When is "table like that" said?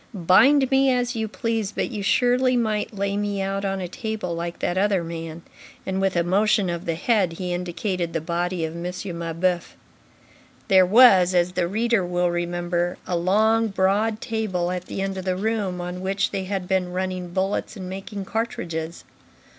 3.87-4.75